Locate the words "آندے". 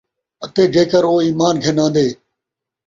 1.85-2.07